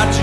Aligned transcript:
vontade 0.00 0.20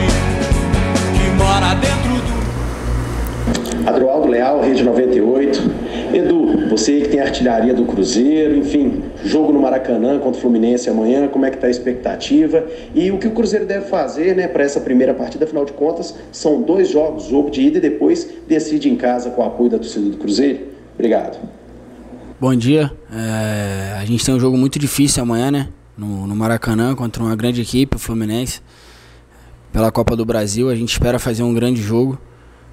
que 1.14 1.30
mora 1.38 1.76
dentro 1.76 2.10
do. 2.26 3.88
Adroaldo 3.88 4.28
Leal, 4.28 4.62
Rede 4.62 4.84
98. 4.84 5.88
Edu, 6.14 6.70
você 6.70 7.02
que 7.02 7.10
tem 7.10 7.20
artilharia 7.20 7.74
do 7.74 7.86
Cruzeiro, 7.86 8.56
enfim, 8.56 9.04
jogo 9.24 9.54
no 9.54 9.62
Maracanã 9.62 10.18
contra 10.20 10.40
o 10.40 10.42
Fluminense 10.42 10.90
amanhã, 10.90 11.28
como 11.28 11.46
é 11.46 11.50
que 11.50 11.58
está 11.58 11.68
a 11.68 11.70
expectativa? 11.70 12.66
E 12.96 13.12
o 13.12 13.18
que 13.18 13.28
o 13.28 13.32
Cruzeiro 13.32 13.66
deve 13.66 13.88
fazer 13.88 14.36
né, 14.36 14.48
para 14.48 14.64
essa 14.64 14.80
primeira 14.80 15.14
partida, 15.14 15.46
afinal 15.46 15.64
de 15.64 15.74
contas, 15.74 16.16
são 16.32 16.62
dois 16.62 16.90
jogos, 16.90 17.26
jogo 17.26 17.52
de 17.52 17.62
ida 17.62 17.78
e 17.78 17.82
depois 17.82 18.28
decide 18.48 18.90
em 18.90 18.96
casa 18.96 19.30
com 19.30 19.42
o 19.42 19.46
apoio 19.46 19.70
da 19.70 19.78
torcida 19.78 20.10
do 20.10 20.18
Cruzeiro? 20.18 20.68
Obrigado. 20.96 21.38
Bom 22.40 22.56
dia. 22.56 22.92
É, 23.12 23.98
a 24.00 24.06
gente 24.06 24.26
tem 24.26 24.34
um 24.34 24.40
jogo 24.40 24.58
muito 24.58 24.80
difícil 24.80 25.22
amanhã, 25.24 25.52
né? 25.52 25.68
No, 25.98 26.26
no, 26.28 26.36
Maracanã, 26.36 26.96
contra 26.96 27.22
uma 27.24 27.36
grande 27.36 27.62
equipe, 27.62 27.96
o 27.96 28.00
Fluminense. 28.00 28.62
Pela 29.78 29.92
Copa 29.92 30.16
do 30.16 30.26
Brasil, 30.26 30.72
a 30.72 30.76
gente 30.76 30.92
espera 30.92 31.20
fazer 31.20 31.44
um 31.44 31.54
grande 31.54 31.80
jogo. 31.80 32.18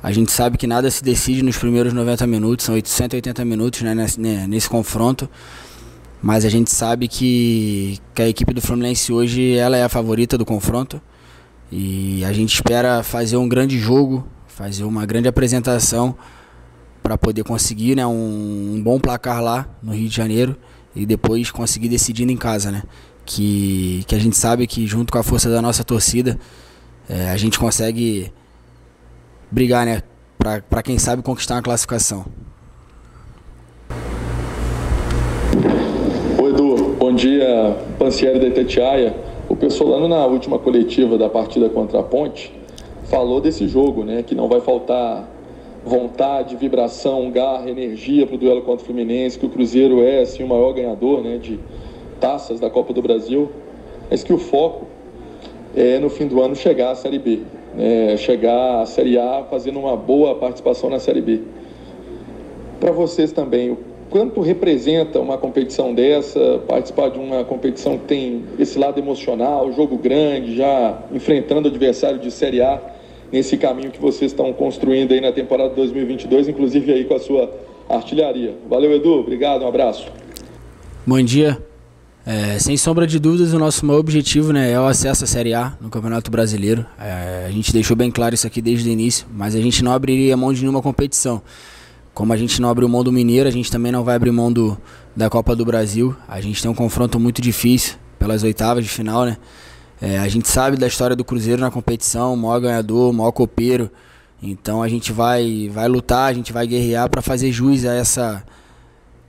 A 0.03 0.11
gente 0.11 0.33
sabe 0.33 0.57
que 0.57 0.67
nada 0.67 0.91
se 0.91 1.05
decide 1.05 1.43
nos 1.43 1.55
primeiros 1.55 1.93
90 1.93 2.27
minutos, 2.27 2.65
são 2.65 2.75
880 2.75 3.45
minutos 3.45 3.83
né, 3.83 3.95
nesse, 3.95 4.19
né, 4.19 4.47
nesse 4.49 4.71
confronto. 4.71 5.29
Mas 6.23 6.47
a 6.47 6.49
gente 6.49 6.71
sabe 6.71 7.07
que, 7.07 7.99
que 8.15 8.23
a 8.23 8.27
equipe 8.27 8.55
do 8.55 8.63
Fluminense 8.63 9.13
hoje 9.13 9.55
ela 9.55 9.77
é 9.77 9.85
a 9.85 9.89
favorita 9.91 10.39
do 10.39 10.47
confronto. 10.47 10.99
E 11.71 12.25
a 12.25 12.33
gente 12.33 12.55
espera 12.55 13.03
fazer 13.03 13.37
um 13.37 13.51
grande 13.51 13.79
jogo, 13.79 14.27
fazer 14.47 14.85
uma 14.85 15.05
grande 15.05 15.29
apresentação 15.29 16.17
para 17.03 17.19
poder 17.19 17.45
conseguir 17.45 17.97
né, 17.97 18.07
um, 18.07 18.77
um, 18.77 18.83
bom 18.83 18.99
placar 18.99 19.43
lá 19.43 19.69
no 19.83 19.93
Rio 19.93 20.09
de 20.09 20.17
Janeiro 20.17 20.57
e 20.97 21.05
depois 21.05 21.51
conseguir 21.51 21.91
decidindo 21.91 22.33
em 22.33 22.37
casa, 22.39 22.71
né? 22.71 22.83
Que, 23.27 24.05
que 24.07 24.15
a 24.15 24.19
gente 24.19 24.39
sabe 24.39 24.67
que 24.67 24.87
junto 24.87 25.13
com 25.13 25.19
a 25.19 25.23
força 25.23 25.51
da 25.51 25.61
nossa 25.61 25.85
torcida 25.85 26.41
é, 27.09 27.31
a 27.31 27.37
gente 27.37 27.59
consegue 27.59 28.33
brigar, 29.51 29.85
né? 29.87 30.03
Para 30.39 30.83
quem 30.83 30.99
sabe 30.99 31.23
conquistar 31.23 31.55
uma 31.55 31.63
classificação. 31.63 32.25
Oi 36.39 36.51
Edu, 36.51 36.97
bom 36.99 37.15
dia, 37.15 37.77
Pancieri 37.99 38.39
da 38.39 38.49
Itatiaia. 38.49 39.15
O 39.49 39.57
pessoal 39.57 40.01
lá 40.01 40.09
na 40.09 40.27
última 40.27 40.59
coletiva 40.59 41.17
da 41.17 41.29
partida 41.29 41.69
contra 41.69 42.01
a 42.01 42.03
Ponte 42.03 42.53
falou 43.05 43.41
desse 43.41 43.69
jogo, 43.69 44.05
né? 44.05 44.23
Que 44.23 44.35
não 44.35 44.49
vai 44.49 44.61
faltar 44.61 45.29
vontade, 45.85 46.57
vibração, 46.57 47.31
garra, 47.31 47.69
energia 47.69 48.27
para 48.27 48.37
o 48.37 48.39
duelo 48.39 48.63
contra 48.63 48.83
o 48.83 48.87
Fluminense, 48.87 49.39
que 49.39 49.47
o 49.47 49.51
Cruzeiro 49.51 50.03
é 50.03 50.23
assim, 50.23 50.43
o 50.43 50.49
maior 50.49 50.73
ganhador 50.73 51.23
né, 51.23 51.37
de 51.37 51.61
taças 52.19 52.59
da 52.59 52.71
Copa 52.71 52.95
do 52.95 53.03
Brasil, 53.03 53.51
mas 54.11 54.25
que 54.25 54.33
o 54.33 54.39
foco 54.39 54.84
é 55.77 55.99
no 55.99 56.09
fim 56.09 56.27
do 56.27 56.41
ano 56.41 56.55
chegar 56.55 56.91
à 56.91 56.95
Série 56.95 57.19
B, 57.19 57.41
né, 57.75 58.17
chegar 58.17 58.81
à 58.83 58.87
Série 58.87 59.19
A 59.19 59.45
fazendo 59.49 59.79
uma 59.79 59.97
boa 59.97 60.35
participação 60.35 60.89
na 60.89 60.99
Série 60.99 61.21
B. 61.21 61.41
Para 62.81 62.93
vocês 62.93 63.33
também, 63.33 63.71
o 63.71 63.79
quanto 64.11 64.41
representa 64.41 65.19
uma 65.19 65.37
competição 65.37 65.93
dessa, 65.93 66.61
participar 66.69 67.09
de 67.09 67.19
uma 67.19 67.45
competição 67.45 67.99
que 67.99 68.05
tem 68.05 68.45
esse 68.59 68.79
lado 68.79 68.99
emocional, 68.99 69.73
jogo 69.73 69.97
grande, 69.97 70.57
já 70.57 70.99
enfrentando 71.13 71.69
adversário 71.69 72.19
de 72.19 72.31
Série 72.31 72.61
A, 72.61 72.81
nesse 73.33 73.57
caminho 73.57 73.91
que 73.91 74.01
vocês 74.01 74.31
estão 74.31 74.53
construindo 74.53 75.13
aí 75.13 75.21
na 75.21 75.33
temporada 75.33 75.75
2022, 75.75 76.49
inclusive 76.49 76.93
aí 76.93 77.05
com 77.05 77.15
a 77.15 77.19
sua 77.19 77.51
artilharia. 77.89 78.55
Valeu, 78.69 78.93
Edu. 78.93 79.15
Obrigado, 79.15 79.65
um 79.65 79.69
abraço. 79.69 80.07
Bom 81.05 81.21
dia. 81.21 81.74
É, 82.27 82.59
sem 82.59 82.75
sombra 82.77 83.07
de 83.07 83.19
dúvidas, 83.19 83.53
o 83.53 83.59
nosso 83.59 83.85
maior 83.85 83.99
objetivo 83.99 84.51
né, 84.51 84.73
é 84.73 84.81
o 84.81 84.87
acesso 84.87 85.25
à 85.25 85.27
Série 85.27 85.53
A 85.53 85.75
no 85.79 85.91
Campeonato 85.91 86.31
Brasileiro. 86.31 86.87
É, 86.99 87.45
a 87.47 87.51
gente 87.51 87.71
deixou 87.71 87.95
bem 87.95 88.11
claro 88.11 88.35
isso 88.35 88.47
aqui 88.47 88.63
desde 88.63 88.89
o 88.89 88.93
início, 88.93 89.27
mas 89.31 89.55
a 89.55 89.61
gente 89.61 89.85
não 89.85 89.93
abriria 89.93 90.35
mão 90.35 90.53
de 90.53 90.61
nenhuma 90.61 90.81
competição. 90.81 91.43
Como 92.15 92.33
a 92.33 92.37
gente 92.37 92.63
não 92.63 92.71
abriu 92.71 92.89
mão 92.89 93.05
do 93.05 93.13
Mineiro, 93.13 93.47
a 93.47 93.53
gente 93.53 93.71
também 93.71 93.93
não 93.93 94.03
vai 94.03 94.17
abrir 94.17 94.31
mão 94.31 94.51
do, 94.51 94.79
da 95.15 95.29
Copa 95.29 95.55
do 95.55 95.65
Brasil. 95.67 96.17
A 96.27 96.41
gente 96.41 96.63
tem 96.63 96.71
um 96.71 96.75
confronto 96.75 97.21
muito 97.21 97.43
difícil 97.43 97.97
pelas 98.19 98.43
oitavas 98.43 98.85
de 98.85 98.91
final, 98.91 99.27
né? 99.27 99.37
É, 100.01 100.19
a 100.19 100.29
gente 100.29 100.49
sabe 100.49 100.77
da 100.77 100.87
história 100.87 101.15
do 101.15 101.25
Cruzeiro 101.25 101.61
na 101.61 101.71
competição, 101.71 102.35
maior 102.37 102.61
ganhador, 102.61 103.13
maior 103.13 103.33
copeiro. 103.33 103.91
Então 104.43 104.83
a 104.83 104.89
gente 104.89 105.13
vai, 105.13 105.69
vai 105.73 105.89
lutar, 105.89 106.31
a 106.31 106.33
gente 106.33 106.53
vai 106.53 106.67
guerrear 106.67 107.09
para 107.11 107.21
fazer 107.21 107.53
jus 107.53 107.85
a 107.85 107.95
essa, 107.95 108.45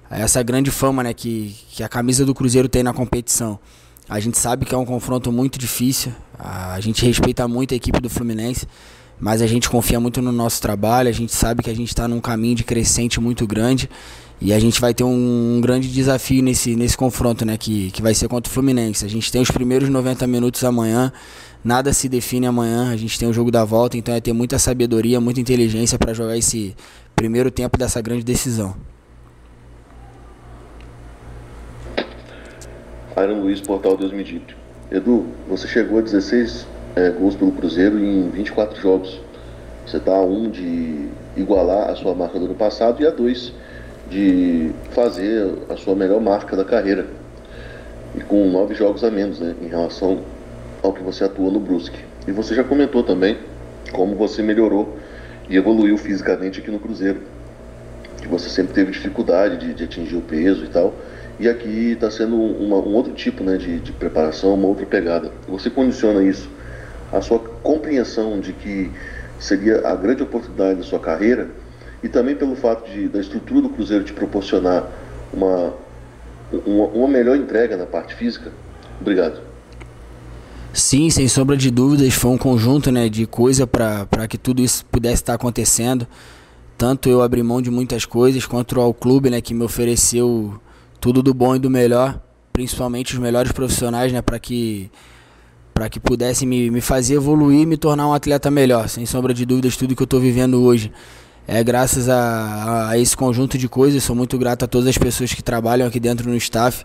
essa 0.10 0.42
grande 0.44 0.72
fama 0.72 1.04
né, 1.04 1.14
que, 1.14 1.56
que 1.70 1.84
a 1.84 1.90
camisa 1.90 2.26
do 2.26 2.34
Cruzeiro 2.34 2.70
tem 2.70 2.84
na 2.84 2.94
competição. 2.94 3.60
A 4.08 4.20
gente 4.20 4.38
sabe 4.38 4.66
que 4.66 4.76
é 4.76 4.78
um 4.78 4.86
confronto 4.86 5.32
muito 5.32 5.58
difícil, 5.58 6.14
a 6.38 6.80
gente 6.80 7.04
respeita 7.04 7.48
muito 7.48 7.74
a 7.74 7.78
equipe 7.78 8.00
do 8.00 8.10
Fluminense, 8.10 8.68
mas 9.20 9.42
a 9.42 9.48
gente 9.48 9.68
confia 9.68 10.00
muito 10.00 10.22
no 10.22 10.32
nosso 10.32 10.62
trabalho, 10.62 11.10
a 11.10 11.12
gente 11.12 11.34
sabe 11.34 11.64
que 11.64 11.70
a 11.70 11.76
gente 11.76 11.88
está 11.88 12.08
num 12.08 12.20
caminho 12.20 12.56
de 12.56 12.64
crescente 12.64 13.20
muito 13.20 13.48
grande 13.48 13.90
e 14.40 14.54
a 14.54 14.60
gente 14.60 14.80
vai 14.80 14.94
ter 14.94 15.04
um, 15.04 15.56
um, 15.56 15.62
grande 15.62 15.92
desafio 15.92 16.44
nesse, 16.44 16.76
nesse 16.76 16.98
confronto, 16.98 17.46
né? 17.46 17.58
Que, 17.58 17.90
que 17.92 18.02
vai 18.02 18.14
ser 18.14 18.28
contra 18.28 18.50
o 18.50 18.54
Fluminense. 18.54 19.06
A 19.06 19.08
gente 19.08 19.32
tem 19.32 19.42
os 19.42 19.50
primeiros 19.50 19.88
90 19.90 20.28
minutos 20.28 20.64
amanhã, 20.64 21.12
nada 21.64 21.94
se 21.94 22.10
define 22.10 22.46
amanhã. 22.46 22.92
A 22.92 22.98
gente 22.98 23.18
tem 23.18 23.28
o 23.28 23.34
jogo 23.34 23.50
da 23.50 23.64
volta, 23.64 23.98
então 23.98 24.14
é 24.14 24.20
ter 24.20 24.34
muita 24.34 24.60
sabedoria, 24.60 25.22
muita 25.22 25.40
inteligência 25.40 25.98
para 25.98 26.14
jogar 26.14 26.38
esse 26.38 26.76
primeiro 27.16 27.50
tempo 27.50 27.78
dessa 27.78 28.02
grande 28.02 28.24
decisão. 28.24 28.76
Iron 33.18 33.40
Luiz, 33.40 33.62
Portal 33.62 33.96
Deus 33.96 34.12
Medito. 34.12 34.58
Edu, 34.92 35.26
você 35.48 35.68
chegou 35.70 36.00
a 36.00 36.02
16 36.02 36.68
é, 36.98 37.10
gols 37.12 37.34
pelo 37.36 37.54
Cruzeiro 37.54 37.98
em 37.98 38.30
24 38.30 38.82
jogos. 38.82 39.22
Você 39.88 39.98
está 39.98 40.14
a 40.14 40.22
um 40.22 40.50
de 40.50 41.08
igualar 41.38 41.92
a 41.92 41.96
sua 41.96 42.14
marca 42.14 42.38
do 42.38 42.44
ano 42.44 42.56
passado 42.56 43.02
e 43.02 43.08
a 43.08 43.10
dois 43.12 43.54
de 44.10 44.70
fazer 44.92 45.50
a 45.70 45.78
sua 45.78 45.96
melhor 45.96 46.20
marca 46.20 46.58
da 46.58 46.66
carreira. 46.66 47.08
E 48.16 48.20
com 48.20 48.50
nove 48.50 48.76
jogos 48.76 49.02
a 49.02 49.10
menos, 49.10 49.40
né, 49.40 49.56
em 49.62 49.68
relação 49.68 50.20
ao 50.84 50.92
que 50.92 51.02
você 51.02 51.24
atua 51.24 51.50
no 51.50 51.60
Brusque. 51.60 52.00
E 52.28 52.32
você 52.34 52.54
já 52.54 52.66
comentou 52.66 53.02
também 53.02 53.38
como 53.94 54.14
você 54.16 54.42
melhorou 54.42 54.98
e 55.50 55.56
evoluiu 55.56 55.98
fisicamente 55.98 56.60
aqui 56.60 56.70
no 56.70 56.80
Cruzeiro. 56.80 57.22
Que 58.18 58.28
você 58.28 58.50
sempre 58.50 58.74
teve 58.74 58.92
dificuldade 58.92 59.58
de, 59.58 59.74
de 59.74 59.84
atingir 59.86 60.18
o 60.18 60.22
peso 60.22 60.66
e 60.66 60.68
tal. 60.68 60.94
E 61.40 61.50
aqui 61.50 61.92
está 61.92 62.10
sendo 62.10 62.36
uma, 62.36 62.78
um 62.78 62.94
outro 62.94 63.14
tipo 63.14 63.44
né, 63.44 63.58
de, 63.58 63.80
de 63.80 63.92
preparação, 63.92 64.54
uma 64.54 64.68
outra 64.68 64.86
pegada. 64.86 65.32
Você 65.48 65.70
condiciona 65.70 66.24
isso, 66.24 66.50
a 67.12 67.22
sua 67.22 67.40
compreensão 67.40 68.40
de 68.40 68.54
que 68.54 68.92
seria 69.40 69.88
a 69.88 69.96
grande 69.96 70.24
oportunidade 70.24 70.80
da 70.80 70.84
sua 70.84 71.00
carreira 71.00 71.50
e 72.02 72.08
também 72.08 72.36
pelo 72.36 72.56
fato 72.56 72.90
de, 72.90 73.08
da 73.08 73.20
estrutura 73.20 73.62
do 73.62 73.70
Cruzeiro 73.70 74.04
te 74.04 74.14
proporcionar 74.14 74.90
uma, 75.34 75.74
uma, 76.66 76.86
uma 76.88 77.08
melhor 77.08 77.36
entrega 77.36 77.76
na 77.76 77.86
parte 77.86 78.16
física? 78.16 78.52
Obrigado. 79.00 79.42
Sim, 80.72 81.10
sem 81.10 81.28
sombra 81.28 81.56
de 81.56 81.72
dúvidas, 81.72 82.14
foi 82.14 82.32
um 82.32 82.38
conjunto 82.38 82.92
né, 82.92 83.08
de 83.08 83.26
coisa 83.26 83.66
para 83.66 84.28
que 84.28 84.38
tudo 84.38 84.62
isso 84.62 84.86
pudesse 84.86 85.16
estar 85.16 85.34
acontecendo. 85.34 86.06
Tanto 86.78 87.10
eu 87.10 87.22
abri 87.22 87.42
mão 87.42 87.62
de 87.62 87.72
muitas 87.72 88.06
coisas, 88.06 88.46
quanto 88.46 88.80
ao 88.80 88.94
clube 88.94 89.30
né, 89.30 89.40
que 89.40 89.54
me 89.54 89.64
ofereceu 89.64 90.60
tudo 91.06 91.22
do 91.22 91.36
bom 91.36 91.56
e 91.56 91.60
do 91.60 91.70
melhor, 91.70 92.20
principalmente 92.52 93.14
os 93.14 93.20
melhores 93.20 93.52
profissionais, 93.52 94.12
né, 94.12 94.24
para 94.24 94.40
que 94.40 94.90
para 95.72 95.88
que 95.88 96.00
pudessem 96.00 96.48
me, 96.48 96.72
me 96.72 96.82
fazer 96.82 97.14
evoluir 97.14 97.60
e 97.60 97.66
me 97.68 97.78
tornar 97.78 98.08
um 98.08 98.14
atleta 98.14 98.50
melhor. 98.50 98.90
Sem 98.90 99.06
sombra 99.06 99.32
de 99.32 99.46
dúvidas, 99.46 99.78
tudo 99.78 99.96
que 99.96 100.02
eu 100.02 100.06
estou 100.06 100.20
vivendo 100.20 100.64
hoje 100.64 100.92
é 101.48 101.64
graças 101.64 102.10
a, 102.10 102.90
a, 102.90 102.98
esse 102.98 103.16
conjunto 103.16 103.56
de 103.56 103.70
coisas. 103.70 104.04
Sou 104.04 104.16
muito 104.16 104.36
grato 104.40 104.66
a 104.66 104.68
todas 104.68 104.88
as 104.88 104.98
pessoas 104.98 105.32
que 105.32 105.44
trabalham 105.44 105.86
aqui 105.86 106.00
dentro 106.00 106.28
no 106.28 106.36
staff, 106.38 106.84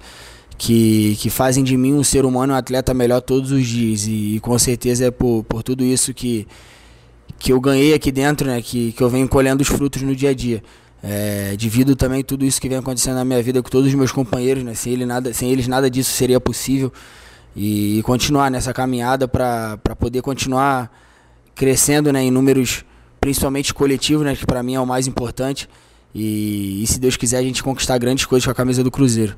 que, 0.58 1.16
que 1.18 1.30
fazem 1.30 1.64
de 1.64 1.74
mim 1.78 1.94
um 1.94 2.04
ser 2.04 2.26
humano, 2.26 2.52
um 2.52 2.56
atleta 2.56 2.92
melhor 2.92 3.22
todos 3.22 3.52
os 3.52 3.66
dias. 3.66 4.06
E, 4.06 4.36
e 4.36 4.40
com 4.40 4.58
certeza 4.58 5.06
é 5.06 5.10
por, 5.10 5.44
por 5.44 5.62
tudo 5.62 5.82
isso 5.82 6.12
que, 6.12 6.46
que 7.38 7.54
eu 7.54 7.60
ganhei 7.60 7.94
aqui 7.94 8.12
dentro, 8.12 8.48
né, 8.48 8.60
que, 8.60 8.92
que 8.92 9.02
eu 9.02 9.08
venho 9.08 9.26
colhendo 9.26 9.62
os 9.62 9.68
frutos 9.68 10.02
no 10.02 10.14
dia 10.14 10.28
a 10.28 10.34
dia. 10.34 10.62
É, 11.02 11.56
devido 11.56 11.96
também 11.96 12.22
tudo 12.22 12.44
isso 12.44 12.60
que 12.60 12.68
vem 12.68 12.78
acontecendo 12.78 13.14
na 13.14 13.24
minha 13.24 13.42
vida 13.42 13.62
com 13.62 13.70
todos 13.70 13.88
os 13.88 13.94
meus 13.94 14.12
companheiros, 14.12 14.62
né, 14.62 14.74
sem, 14.74 14.92
ele 14.92 15.06
nada, 15.06 15.32
sem 15.32 15.50
eles 15.50 15.66
nada 15.66 15.90
disso 15.90 16.10
seria 16.10 16.40
possível. 16.40 16.92
E, 17.56 17.98
e 17.98 18.02
continuar 18.02 18.50
nessa 18.50 18.72
caminhada 18.72 19.26
para 19.26 19.78
poder 19.98 20.22
continuar 20.22 20.90
crescendo 21.54 22.12
né, 22.12 22.22
em 22.22 22.30
números 22.30 22.84
principalmente 23.20 23.74
coletivo, 23.74 24.24
né, 24.24 24.34
que 24.34 24.46
para 24.46 24.62
mim 24.62 24.74
é 24.74 24.80
o 24.80 24.86
mais 24.86 25.06
importante. 25.06 25.68
E, 26.14 26.82
e, 26.82 26.86
se 26.86 26.98
Deus 26.98 27.16
quiser 27.16 27.38
a 27.38 27.42
gente 27.42 27.62
conquistar 27.62 27.96
grandes 27.98 28.24
coisas 28.24 28.44
com 28.44 28.50
a 28.50 28.54
camisa 28.54 28.82
do 28.82 28.90
Cruzeiro. 28.90 29.36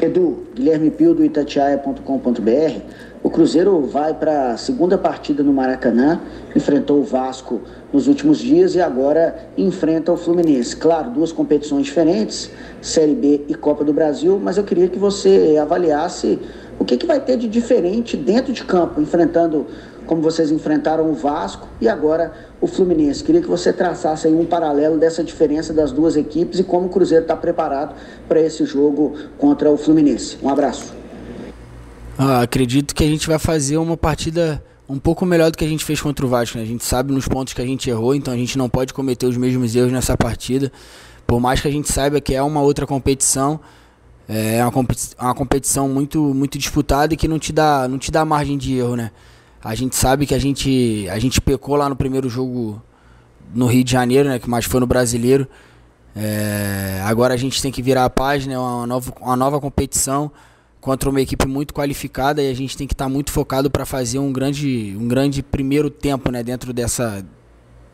Edu, 0.00 0.46
Guilherme 0.54 0.90
Pio 0.90 1.14
do 1.14 1.24
Itatiaia.com.br. 1.24 3.11
O 3.22 3.30
Cruzeiro 3.30 3.82
vai 3.82 4.12
para 4.12 4.50
a 4.50 4.56
segunda 4.56 4.98
partida 4.98 5.44
no 5.44 5.52
Maracanã, 5.52 6.20
enfrentou 6.56 6.98
o 6.98 7.04
Vasco 7.04 7.60
nos 7.92 8.08
últimos 8.08 8.38
dias 8.38 8.74
e 8.74 8.80
agora 8.80 9.48
enfrenta 9.56 10.10
o 10.12 10.16
Fluminense. 10.16 10.74
Claro, 10.74 11.10
duas 11.10 11.30
competições 11.30 11.86
diferentes, 11.86 12.50
Série 12.80 13.14
B 13.14 13.44
e 13.46 13.54
Copa 13.54 13.84
do 13.84 13.92
Brasil, 13.92 14.40
mas 14.42 14.56
eu 14.56 14.64
queria 14.64 14.88
que 14.88 14.98
você 14.98 15.56
avaliasse 15.60 16.36
o 16.80 16.84
que, 16.84 16.96
que 16.96 17.06
vai 17.06 17.20
ter 17.20 17.36
de 17.36 17.46
diferente 17.46 18.16
dentro 18.16 18.52
de 18.52 18.64
campo, 18.64 19.00
enfrentando 19.00 19.68
como 20.04 20.20
vocês 20.20 20.50
enfrentaram 20.50 21.08
o 21.08 21.14
Vasco 21.14 21.68
e 21.80 21.88
agora 21.88 22.32
o 22.60 22.66
Fluminense. 22.66 23.22
Queria 23.22 23.40
que 23.40 23.48
você 23.48 23.72
traçasse 23.72 24.26
um 24.26 24.44
paralelo 24.44 24.98
dessa 24.98 25.22
diferença 25.22 25.72
das 25.72 25.92
duas 25.92 26.16
equipes 26.16 26.58
e 26.58 26.64
como 26.64 26.86
o 26.86 26.90
Cruzeiro 26.90 27.22
está 27.22 27.36
preparado 27.36 27.94
para 28.26 28.40
esse 28.40 28.64
jogo 28.64 29.12
contra 29.38 29.70
o 29.70 29.76
Fluminense. 29.76 30.38
Um 30.42 30.48
abraço. 30.48 31.01
Ah, 32.18 32.42
acredito 32.42 32.94
que 32.94 33.02
a 33.02 33.06
gente 33.06 33.26
vai 33.26 33.38
fazer 33.38 33.76
uma 33.78 33.96
partida 33.96 34.62
um 34.88 34.98
pouco 34.98 35.24
melhor 35.24 35.50
do 35.50 35.56
que 35.56 35.64
a 35.64 35.68
gente 35.68 35.84
fez 35.84 36.00
contra 36.00 36.24
o 36.24 36.28
Vasco. 36.28 36.58
Né? 36.58 36.64
A 36.64 36.66
gente 36.66 36.84
sabe 36.84 37.12
nos 37.12 37.26
pontos 37.26 37.54
que 37.54 37.62
a 37.62 37.66
gente 37.66 37.88
errou, 37.88 38.14
então 38.14 38.32
a 38.32 38.36
gente 38.36 38.58
não 38.58 38.68
pode 38.68 38.92
cometer 38.92 39.26
os 39.26 39.36
mesmos 39.36 39.74
erros 39.74 39.92
nessa 39.92 40.16
partida. 40.16 40.70
Por 41.26 41.40
mais 41.40 41.60
que 41.60 41.68
a 41.68 41.70
gente 41.70 41.90
saiba 41.90 42.20
que 42.20 42.34
é 42.34 42.42
uma 42.42 42.60
outra 42.60 42.86
competição, 42.86 43.58
é 44.28 44.64
uma, 44.64 44.86
uma 45.20 45.34
competição 45.34 45.88
muito, 45.88 46.20
muito 46.34 46.58
disputada 46.58 47.14
e 47.14 47.16
que 47.16 47.26
não 47.26 47.38
te 47.38 47.52
dá, 47.52 47.88
não 47.88 47.98
te 47.98 48.10
dá 48.10 48.24
margem 48.24 48.58
de 48.58 48.76
erro, 48.76 48.96
né? 48.96 49.10
A 49.64 49.74
gente 49.74 49.96
sabe 49.96 50.26
que 50.26 50.34
a 50.34 50.38
gente, 50.38 51.08
a 51.08 51.18
gente 51.18 51.40
pecou 51.40 51.76
lá 51.76 51.88
no 51.88 51.96
primeiro 51.96 52.28
jogo 52.28 52.82
no 53.54 53.66
Rio 53.66 53.84
de 53.84 53.92
Janeiro, 53.92 54.28
né? 54.28 54.38
Que 54.38 54.50
mais 54.50 54.64
foi 54.64 54.80
no 54.80 54.86
Brasileiro. 54.86 55.46
É, 56.14 57.00
agora 57.04 57.32
a 57.32 57.36
gente 57.36 57.62
tem 57.62 57.72
que 57.72 57.80
virar 57.80 58.04
a 58.04 58.10
página, 58.10 58.54
é 58.54 58.58
uma 58.58 58.86
nova, 58.86 59.12
uma 59.20 59.36
nova 59.36 59.60
competição 59.60 60.30
contra 60.82 61.08
uma 61.08 61.20
equipe 61.20 61.46
muito 61.46 61.72
qualificada 61.72 62.42
e 62.42 62.50
a 62.50 62.54
gente 62.54 62.76
tem 62.76 62.88
que 62.88 62.92
estar 62.92 63.04
tá 63.04 63.08
muito 63.08 63.30
focado 63.30 63.70
para 63.70 63.86
fazer 63.86 64.18
um 64.18 64.32
grande, 64.32 64.94
um 64.98 65.06
grande 65.06 65.40
primeiro 65.40 65.88
tempo 65.88 66.28
né, 66.30 66.42
dentro 66.42 66.72
dessa, 66.72 67.24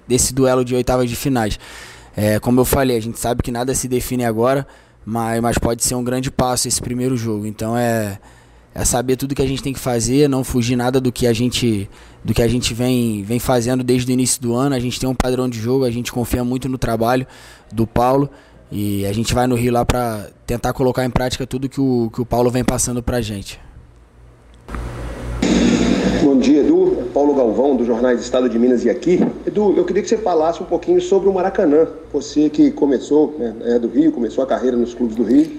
desse 0.08 0.32
duelo 0.32 0.64
de 0.64 0.74
oitavas 0.74 1.08
de 1.08 1.14
finais. 1.14 1.60
É, 2.16 2.40
como 2.40 2.58
eu 2.58 2.64
falei, 2.64 2.96
a 2.96 3.00
gente 3.00 3.18
sabe 3.18 3.42
que 3.42 3.52
nada 3.52 3.74
se 3.74 3.86
define 3.86 4.24
agora, 4.24 4.66
mas, 5.04 5.40
mas 5.42 5.58
pode 5.58 5.84
ser 5.84 5.96
um 5.96 6.02
grande 6.02 6.30
passo 6.30 6.66
esse 6.66 6.80
primeiro 6.80 7.14
jogo. 7.14 7.46
Então 7.46 7.76
é 7.76 8.18
é 8.74 8.84
saber 8.84 9.16
tudo 9.16 9.34
que 9.34 9.42
a 9.42 9.46
gente 9.46 9.60
tem 9.60 9.72
que 9.72 9.78
fazer, 9.78 10.28
não 10.28 10.44
fugir 10.44 10.76
nada 10.76 11.00
do 11.00 11.10
que 11.10 11.26
a 11.26 11.32
gente 11.32 11.90
do 12.24 12.32
que 12.32 12.40
a 12.40 12.46
gente 12.46 12.72
vem 12.72 13.24
vem 13.24 13.40
fazendo 13.40 13.82
desde 13.82 14.10
o 14.10 14.12
início 14.12 14.40
do 14.40 14.54
ano. 14.54 14.74
A 14.74 14.78
gente 14.78 15.00
tem 15.00 15.08
um 15.08 15.14
padrão 15.14 15.48
de 15.48 15.58
jogo, 15.58 15.84
a 15.84 15.90
gente 15.90 16.12
confia 16.12 16.44
muito 16.44 16.68
no 16.68 16.78
trabalho 16.78 17.26
do 17.72 17.86
Paulo 17.86 18.30
e 18.70 19.06
a 19.06 19.12
gente 19.12 19.34
vai 19.34 19.46
no 19.46 19.54
Rio 19.54 19.72
lá 19.72 19.84
para 19.84 20.28
tentar 20.46 20.72
colocar 20.72 21.04
em 21.04 21.10
prática 21.10 21.46
tudo 21.46 21.68
que 21.68 21.80
o 21.80 22.10
que 22.12 22.20
o 22.20 22.26
Paulo 22.26 22.50
vem 22.50 22.64
passando 22.64 23.02
pra 23.02 23.20
gente. 23.20 23.60
Bom 26.22 26.38
dia, 26.38 26.60
Edu. 26.60 27.08
Paulo 27.14 27.34
Galvão, 27.34 27.74
do 27.74 27.84
Jornais 27.84 28.20
Estado 28.20 28.48
de 28.48 28.58
Minas 28.58 28.84
e 28.84 28.90
aqui. 28.90 29.20
Edu, 29.46 29.74
eu 29.76 29.84
queria 29.84 30.02
que 30.02 30.08
você 30.08 30.18
falasse 30.18 30.62
um 30.62 30.66
pouquinho 30.66 31.00
sobre 31.00 31.28
o 31.28 31.32
Maracanã. 31.32 31.88
Você 32.12 32.50
que 32.50 32.70
começou, 32.70 33.34
né, 33.38 33.54
é 33.62 33.78
do 33.78 33.88
Rio, 33.88 34.12
começou 34.12 34.44
a 34.44 34.46
carreira 34.46 34.76
nos 34.76 34.94
clubes 34.94 35.16
do 35.16 35.22
Rio. 35.22 35.50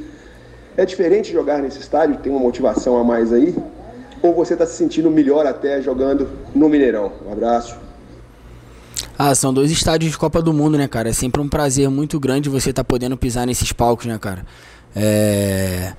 É 0.78 0.86
diferente 0.86 1.32
jogar 1.32 1.62
nesse 1.62 1.80
estádio, 1.80 2.18
tem 2.18 2.32
uma 2.32 2.40
motivação 2.40 2.98
a 2.98 3.04
mais 3.04 3.34
aí? 3.34 3.56
Ou 4.22 4.34
você 4.34 4.54
está 4.54 4.66
se 4.66 4.74
sentindo 4.74 5.10
melhor 5.10 5.46
até 5.46 5.82
jogando 5.82 6.30
no 6.54 6.70
Mineirão? 6.70 7.12
Um 7.28 7.32
abraço. 7.32 7.89
Ah, 9.22 9.36
são 9.36 9.54
dois 9.54 9.70
estádios 9.70 10.14
de 10.14 10.18
Copa 10.18 10.42
do 10.42 10.54
Mundo, 10.54 10.78
né, 10.78 10.88
cara? 10.88 11.10
É 11.10 11.12
sempre 11.12 11.42
um 11.42 11.50
prazer 11.50 11.90
muito 11.90 12.18
grande 12.18 12.48
você 12.48 12.70
estar 12.70 12.86
tá 12.86 12.88
podendo 12.88 13.18
pisar 13.18 13.46
nesses 13.46 13.74
palcos, 13.74 14.06
né, 14.06 14.18
cara? 14.18 14.46
É... 14.96 15.92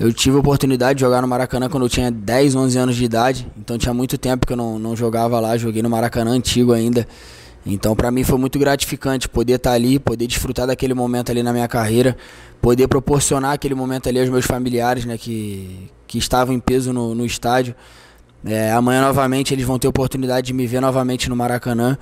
Eu 0.00 0.12
tive 0.12 0.36
a 0.36 0.40
oportunidade 0.40 0.96
de 0.96 1.02
jogar 1.02 1.22
no 1.22 1.28
Maracanã 1.28 1.68
quando 1.68 1.84
eu 1.84 1.88
tinha 1.88 2.10
10, 2.10 2.56
11 2.56 2.76
anos 2.76 2.96
de 2.96 3.04
idade. 3.04 3.46
Então 3.56 3.78
tinha 3.78 3.94
muito 3.94 4.18
tempo 4.18 4.44
que 4.44 4.52
eu 4.52 4.56
não, 4.56 4.76
não 4.76 4.96
jogava 4.96 5.38
lá. 5.38 5.56
Joguei 5.56 5.82
no 5.82 5.88
Maracanã 5.88 6.32
antigo 6.32 6.72
ainda. 6.72 7.06
Então, 7.64 7.94
para 7.94 8.10
mim 8.10 8.24
foi 8.24 8.38
muito 8.38 8.58
gratificante 8.58 9.28
poder 9.28 9.54
estar 9.54 9.70
tá 9.70 9.76
ali, 9.76 10.00
poder 10.00 10.26
desfrutar 10.26 10.66
daquele 10.66 10.94
momento 10.94 11.30
ali 11.30 11.44
na 11.44 11.52
minha 11.52 11.68
carreira, 11.68 12.16
poder 12.60 12.88
proporcionar 12.88 13.52
aquele 13.52 13.76
momento 13.76 14.08
ali 14.08 14.18
aos 14.18 14.28
meus 14.28 14.46
familiares, 14.46 15.04
né, 15.04 15.16
que, 15.16 15.88
que 16.08 16.18
estavam 16.18 16.52
em 16.52 16.58
peso 16.58 16.92
no, 16.92 17.14
no 17.14 17.24
estádio. 17.24 17.72
É, 18.44 18.72
amanhã 18.72 19.00
novamente 19.00 19.54
eles 19.54 19.64
vão 19.64 19.78
ter 19.78 19.86
oportunidade 19.86 20.48
de 20.48 20.52
me 20.52 20.66
ver 20.66 20.80
novamente 20.80 21.30
no 21.30 21.36
Maracanã. 21.36 21.96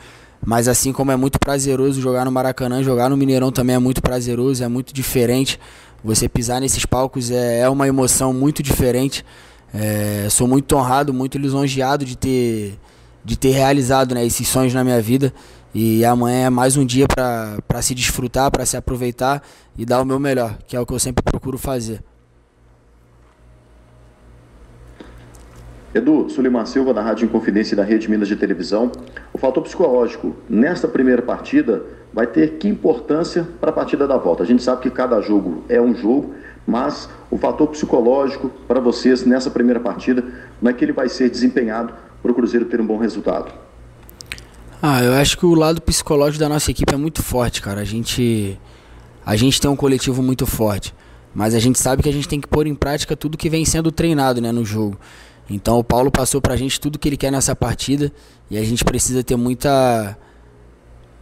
Mas 0.44 0.67
assim 0.67 0.93
como 0.93 1.12
é 1.12 1.17
muito 1.17 1.39
prazeroso 1.39 2.00
jogar 2.00 2.25
no 2.25 2.33
Maracanã, 2.33 2.83
jogar 2.83 3.09
no 3.09 3.17
Mineirão 3.17 3.53
também 3.53 3.77
é 3.77 3.79
muito 3.79 4.03
prazeroso, 4.03 4.65
é 4.65 4.69
muito 4.69 4.93
diferente. 4.93 5.59
Você 6.05 6.29
pisar 6.29 6.61
nesses 6.61 6.85
palcos 6.85 7.31
é, 7.31 7.61
é 7.61 7.69
uma 7.69 7.87
emoção 7.87 8.33
muito 8.33 8.62
diferente. 8.62 9.25
É, 9.73 10.27
sou 10.29 10.49
muito 10.49 10.77
honrado, 10.77 11.15
muito 11.15 11.39
lisonjeado 11.39 12.05
de 12.05 12.17
ter 12.17 12.79
de 13.25 13.37
ter 13.37 13.50
realizado 13.50 14.17
né, 14.17 14.27
esses 14.27 14.49
sonhos 14.49 14.75
na 14.75 14.83
minha 14.83 15.00
vida. 15.00 15.33
E 15.75 16.05
amanhã 16.05 16.47
é 16.47 16.50
mais 16.50 16.77
um 16.77 16.85
dia 16.85 17.06
para 17.09 17.81
se 17.81 17.94
desfrutar, 17.94 18.50
para 18.50 18.67
se 18.67 18.77
aproveitar 18.77 19.43
e 19.79 19.87
dar 19.87 20.03
o 20.03 20.05
meu 20.05 20.19
melhor, 20.19 20.59
que 20.67 20.77
é 20.77 20.81
o 20.81 20.85
que 20.85 20.93
eu 20.93 20.99
sempre 20.99 21.23
procuro 21.23 21.56
fazer. 21.56 22.03
Edu, 25.94 26.31
Suleiman 26.31 26.65
Silva, 26.65 26.94
da 26.94 27.03
Rádio 27.03 27.27
Inconfidência 27.27 27.75
e 27.75 27.77
da 27.77 27.85
Rede 27.85 28.11
Minas 28.11 28.27
de 28.27 28.35
Televisão. 28.35 28.91
O 29.33 29.39
fator 29.39 29.62
psicológico 29.62 30.35
nesta 30.49 30.89
primeira 30.89 31.21
partida 31.21 31.83
vai 32.12 32.27
ter 32.27 32.53
que 32.53 32.67
importância 32.67 33.47
para 33.61 33.71
a 33.71 33.73
partida 33.73 34.06
da 34.06 34.17
volta? 34.17 34.43
A 34.43 34.47
gente 34.47 34.62
sabe 34.62 34.83
que 34.83 34.91
cada 34.91 35.21
jogo 35.21 35.65
é 35.69 35.81
um 35.81 35.94
jogo, 35.94 36.35
mas 36.67 37.11
o 37.31 37.37
fator 37.37 37.69
psicológico 37.69 38.50
para 38.67 38.81
vocês 38.81 39.25
nessa 39.25 39.50
primeira 39.50 39.81
partida, 39.81 40.23
como 40.59 40.71
é 40.71 40.73
que 40.73 40.83
ele 40.83 40.93
vai 40.93 41.11
ser 41.11 41.29
desempenhado 41.29 41.93
para 42.23 42.33
o 42.33 42.35
Cruzeiro 42.35 42.65
ter 42.65 42.81
um 42.81 42.87
bom 42.87 42.97
resultado? 42.97 43.53
Ah, 44.81 45.03
eu 45.03 45.12
acho 45.12 45.37
que 45.37 45.44
o 45.44 45.55
lado 45.55 45.81
psicológico 45.83 46.41
da 46.41 46.49
nossa 46.49 46.71
equipe 46.71 46.93
é 46.93 46.97
muito 46.97 47.23
forte, 47.23 47.61
cara. 47.61 47.83
A 47.83 47.85
gente, 47.85 48.59
a 49.25 49.37
gente 49.37 49.61
tem 49.61 49.71
um 49.71 49.77
coletivo 49.77 50.23
muito 50.23 50.47
forte, 50.47 50.94
mas 51.35 51.55
a 51.55 51.59
gente 51.59 51.79
sabe 51.79 52.03
que 52.03 52.09
a 52.09 52.12
gente 52.12 52.27
tem 52.27 52.41
que 52.41 52.49
pôr 52.49 52.67
em 52.67 52.75
prática 52.75 53.15
tudo 53.15 53.37
que 53.37 53.50
vem 53.50 53.65
sendo 53.65 53.93
treinado 53.93 54.41
né, 54.41 54.50
no 54.50 54.65
jogo. 54.65 54.99
Então 55.52 55.78
o 55.78 55.84
Paulo 55.84 56.10
passou 56.10 56.40
pra 56.40 56.56
gente 56.56 56.81
tudo 56.81 56.99
que 56.99 57.08
ele 57.08 57.16
quer 57.16 57.31
nessa 57.31 57.54
partida 57.54 58.12
e 58.50 58.56
a 58.56 58.64
gente 58.64 58.84
precisa 58.84 59.22
ter 59.22 59.37
muita 59.37 60.16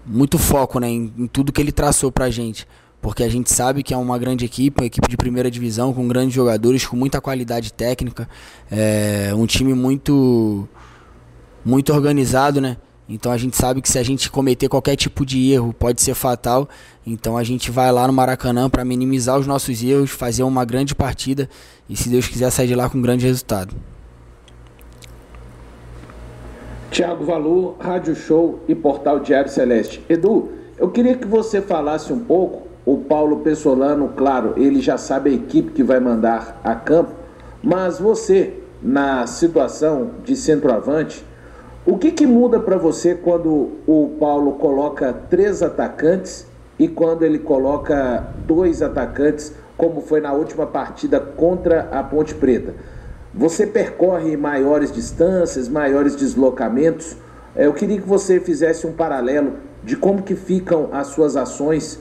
muito 0.06 0.38
foco 0.38 0.80
né, 0.80 0.88
em, 0.88 1.12
em 1.18 1.26
tudo 1.26 1.52
que 1.52 1.60
ele 1.60 1.72
traçou 1.72 2.10
pra 2.10 2.30
gente 2.30 2.66
porque 3.00 3.22
a 3.22 3.28
gente 3.28 3.52
sabe 3.52 3.82
que 3.82 3.94
é 3.94 3.96
uma 3.96 4.18
grande 4.18 4.44
equipe, 4.44 4.80
uma 4.80 4.86
equipe 4.86 5.08
de 5.08 5.16
primeira 5.16 5.50
divisão, 5.50 5.92
com 5.92 6.06
grandes 6.06 6.34
jogadores, 6.34 6.84
com 6.84 6.96
muita 6.96 7.20
qualidade 7.20 7.72
técnica, 7.72 8.28
é 8.70 9.32
um 9.34 9.46
time 9.46 9.72
muito, 9.72 10.68
muito 11.64 11.92
organizado, 11.92 12.60
né? 12.60 12.76
Então 13.08 13.32
a 13.32 13.36
gente 13.36 13.56
sabe 13.56 13.82
que 13.82 13.88
se 13.88 13.98
a 13.98 14.02
gente 14.02 14.30
cometer 14.30 14.68
qualquer 14.68 14.94
tipo 14.94 15.26
de 15.26 15.50
erro 15.50 15.72
pode 15.72 16.00
ser 16.00 16.14
fatal. 16.14 16.68
Então 17.04 17.36
a 17.36 17.42
gente 17.42 17.68
vai 17.68 17.90
lá 17.90 18.06
no 18.06 18.12
Maracanã 18.12 18.70
para 18.70 18.84
minimizar 18.84 19.36
os 19.36 19.48
nossos 19.48 19.82
erros, 19.82 20.10
fazer 20.10 20.44
uma 20.44 20.64
grande 20.64 20.94
partida 20.94 21.48
e 21.88 21.96
se 21.96 22.08
Deus 22.08 22.28
quiser 22.28 22.50
sair 22.50 22.68
de 22.68 22.74
lá 22.76 22.88
com 22.88 22.98
um 22.98 23.02
grande 23.02 23.26
resultado. 23.26 23.74
Tiago 26.90 27.24
Valor, 27.24 27.76
Rádio 27.78 28.16
Show 28.16 28.58
e 28.66 28.74
Portal 28.74 29.20
Diário 29.20 29.48
Celeste. 29.48 30.04
Edu, 30.08 30.48
eu 30.76 30.90
queria 30.90 31.14
que 31.14 31.26
você 31.26 31.60
falasse 31.60 32.12
um 32.12 32.18
pouco 32.18 32.62
o 32.84 32.98
Paulo 32.98 33.38
Pessolano, 33.38 34.08
claro, 34.16 34.54
ele 34.56 34.80
já 34.80 34.98
sabe 34.98 35.30
a 35.30 35.32
equipe 35.32 35.70
que 35.70 35.84
vai 35.84 36.00
mandar 36.00 36.60
a 36.64 36.74
campo, 36.74 37.12
mas 37.62 38.00
você, 38.00 38.54
na 38.82 39.24
situação 39.28 40.10
de 40.24 40.34
centroavante, 40.34 41.24
o 41.86 41.96
que, 41.96 42.10
que 42.10 42.26
muda 42.26 42.58
para 42.58 42.76
você 42.76 43.14
quando 43.14 43.70
o 43.86 44.16
Paulo 44.18 44.54
coloca 44.54 45.12
três 45.12 45.62
atacantes 45.62 46.44
e 46.76 46.88
quando 46.88 47.22
ele 47.22 47.38
coloca 47.38 48.26
dois 48.46 48.82
atacantes, 48.82 49.54
como 49.76 50.00
foi 50.00 50.20
na 50.20 50.32
última 50.32 50.66
partida 50.66 51.20
contra 51.20 51.88
a 51.92 52.02
Ponte 52.02 52.34
Preta? 52.34 52.74
Você 53.34 53.66
percorre 53.66 54.36
maiores 54.36 54.90
distâncias, 54.90 55.68
maiores 55.68 56.16
deslocamentos. 56.16 57.16
É, 57.54 57.66
eu 57.66 57.72
queria 57.72 58.00
que 58.00 58.06
você 58.06 58.40
fizesse 58.40 58.86
um 58.86 58.92
paralelo 58.92 59.54
de 59.84 59.96
como 59.96 60.22
que 60.22 60.34
ficam 60.34 60.90
as 60.92 61.08
suas 61.08 61.36
ações 61.36 62.00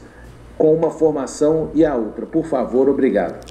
com 0.58 0.74
uma 0.74 0.90
formação 0.90 1.72
e 1.74 1.86
a 1.86 1.96
outra. 1.96 2.26
Por 2.26 2.46
favor, 2.46 2.90
obrigado. 2.90 3.46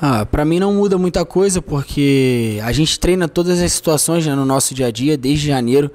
Ah, 0.00 0.26
para 0.26 0.44
mim 0.44 0.58
não 0.58 0.74
muda 0.74 0.98
muita 0.98 1.24
coisa 1.24 1.62
porque 1.62 2.58
a 2.62 2.72
gente 2.72 2.98
treina 2.98 3.28
todas 3.28 3.60
as 3.60 3.72
situações 3.72 4.26
né, 4.26 4.34
no 4.34 4.44
nosso 4.44 4.74
dia 4.74 4.86
a 4.86 4.90
dia 4.90 5.16
desde 5.16 5.46
janeiro. 5.46 5.90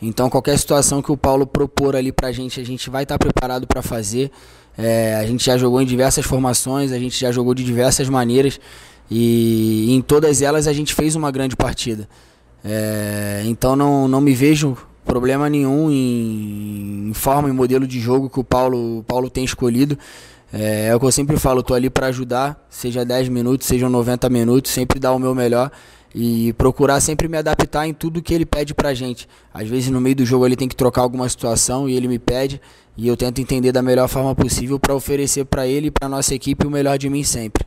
Então 0.00 0.28
qualquer 0.28 0.58
situação 0.58 1.02
que 1.02 1.10
o 1.10 1.16
Paulo 1.16 1.46
propor 1.46 1.96
ali 1.96 2.12
pra 2.12 2.30
gente, 2.32 2.60
a 2.60 2.64
gente 2.64 2.88
vai 2.90 3.02
estar 3.02 3.14
tá 3.14 3.18
preparado 3.18 3.66
para 3.66 3.82
fazer. 3.82 4.30
É, 4.78 5.16
a 5.16 5.26
gente 5.26 5.44
já 5.44 5.56
jogou 5.56 5.80
em 5.80 5.86
diversas 5.86 6.24
formações, 6.24 6.92
a 6.92 6.98
gente 6.98 7.18
já 7.18 7.32
jogou 7.32 7.54
de 7.54 7.64
diversas 7.64 8.08
maneiras 8.10 8.60
e 9.10 9.94
em 9.94 10.00
todas 10.02 10.42
elas 10.42 10.66
a 10.66 10.72
gente 10.72 10.94
fez 10.94 11.14
uma 11.14 11.30
grande 11.30 11.56
partida. 11.56 12.08
É, 12.64 13.42
então 13.46 13.76
não, 13.76 14.08
não 14.08 14.20
me 14.20 14.34
vejo 14.34 14.76
problema 15.04 15.48
nenhum 15.48 15.88
em, 15.88 17.08
em 17.10 17.14
forma 17.14 17.48
e 17.48 17.52
modelo 17.52 17.86
de 17.86 18.00
jogo 18.00 18.28
que 18.28 18.40
o 18.40 18.44
Paulo, 18.44 18.98
o 18.98 19.04
Paulo 19.04 19.30
tem 19.30 19.44
escolhido. 19.44 19.96
É, 20.52 20.88
é, 20.88 20.96
o 20.96 21.00
que 21.00 21.06
eu 21.06 21.12
sempre 21.12 21.36
falo, 21.36 21.62
tô 21.62 21.74
ali 21.74 21.88
para 21.88 22.08
ajudar, 22.08 22.66
seja 22.68 23.04
10 23.04 23.28
minutos, 23.28 23.66
sejam 23.66 23.88
90 23.88 24.28
minutos, 24.28 24.72
sempre 24.72 24.98
dar 24.98 25.12
o 25.12 25.18
meu 25.18 25.34
melhor. 25.34 25.70
e 26.14 26.52
procurar 26.54 26.98
sempre 27.00 27.28
me 27.28 27.36
adaptar 27.36 27.86
em 27.86 27.92
tudo 27.92 28.22
que 28.22 28.32
ele 28.32 28.46
pede 28.46 28.72
pra 28.74 28.94
gente. 28.94 29.28
Às 29.52 29.68
vezes 29.68 29.90
no 29.90 30.00
meio 30.00 30.16
do 30.16 30.24
jogo 30.24 30.46
ele 30.46 30.56
tem 30.56 30.66
que 30.68 30.76
trocar 30.76 31.02
alguma 31.02 31.28
situação 31.28 31.88
e 31.88 31.94
ele 31.94 32.08
me 32.08 32.18
pede 32.18 32.60
e 32.96 33.06
eu 33.06 33.16
tento 33.16 33.40
entender 33.40 33.70
da 33.70 33.82
melhor 33.82 34.08
forma 34.08 34.34
possível 34.34 34.78
para 34.80 34.94
oferecer 34.94 35.44
para 35.44 35.66
ele 35.66 35.88
e 35.88 35.90
para 35.90 36.08
nossa 36.08 36.34
equipe 36.34 36.66
o 36.66 36.70
melhor 36.70 36.96
de 36.96 37.10
mim 37.10 37.22
sempre. 37.22 37.66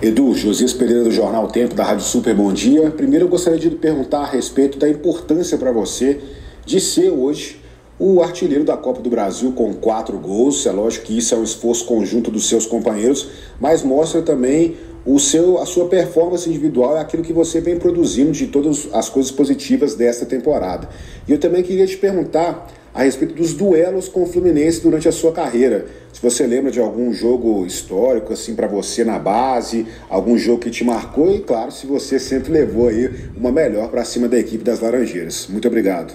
Edu, 0.00 0.32
Josias 0.32 0.72
Pereira 0.72 1.02
do 1.02 1.10
Jornal 1.10 1.48
Tempo 1.48 1.74
da 1.74 1.82
Rádio 1.82 2.04
Super 2.04 2.32
Bom 2.32 2.52
Dia. 2.52 2.88
Primeiro 2.88 3.24
eu 3.24 3.28
gostaria 3.28 3.58
de 3.58 3.68
perguntar 3.70 4.20
a 4.20 4.26
respeito 4.26 4.78
da 4.78 4.88
importância 4.88 5.58
para 5.58 5.72
você 5.72 6.20
de 6.64 6.80
ser 6.80 7.10
hoje 7.10 7.60
o 7.98 8.22
artilheiro 8.22 8.62
da 8.62 8.76
Copa 8.76 9.02
do 9.02 9.10
Brasil 9.10 9.50
com 9.50 9.74
quatro 9.74 10.16
gols. 10.16 10.64
É 10.66 10.70
lógico 10.70 11.06
que 11.06 11.18
isso 11.18 11.34
é 11.34 11.38
um 11.38 11.42
esforço 11.42 11.84
conjunto 11.84 12.30
dos 12.30 12.48
seus 12.48 12.64
companheiros, 12.64 13.28
mas 13.58 13.82
mostra 13.82 14.22
também 14.22 14.76
o 15.04 15.18
seu, 15.18 15.58
a 15.58 15.66
sua 15.66 15.88
performance 15.88 16.48
individual 16.48 16.96
é 16.96 17.00
aquilo 17.00 17.24
que 17.24 17.32
você 17.32 17.60
vem 17.60 17.76
produzindo 17.76 18.30
de 18.30 18.46
todas 18.46 18.88
as 18.92 19.08
coisas 19.08 19.32
positivas 19.32 19.96
desta 19.96 20.24
temporada. 20.24 20.88
E 21.26 21.32
eu 21.32 21.40
também 21.40 21.64
queria 21.64 21.88
te 21.88 21.96
perguntar 21.96 22.68
a 22.92 23.02
respeito 23.02 23.34
dos 23.34 23.52
duelos 23.52 24.08
com 24.08 24.22
o 24.22 24.26
Fluminense 24.26 24.80
durante 24.80 25.08
a 25.08 25.12
sua 25.12 25.32
carreira. 25.32 25.86
Se 26.12 26.20
você 26.20 26.46
lembra 26.46 26.70
de 26.70 26.80
algum 26.80 27.12
jogo 27.12 27.64
histórico 27.64 28.32
assim 28.32 28.54
para 28.54 28.66
você 28.66 29.04
na 29.04 29.18
base, 29.18 29.86
algum 30.08 30.36
jogo 30.36 30.60
que 30.60 30.70
te 30.70 30.84
marcou 30.84 31.34
e 31.34 31.40
claro, 31.40 31.70
se 31.70 31.86
você 31.86 32.18
sempre 32.18 32.52
levou 32.52 32.88
aí 32.88 33.30
uma 33.36 33.52
melhor 33.52 33.88
para 33.88 34.04
cima 34.04 34.26
da 34.26 34.38
equipe 34.38 34.64
das 34.64 34.80
Laranjeiras. 34.80 35.46
Muito 35.48 35.68
obrigado. 35.68 36.14